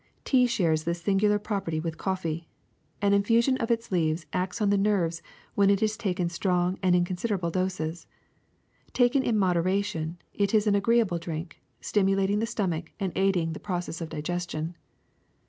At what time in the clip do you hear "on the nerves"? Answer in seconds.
4.59-5.21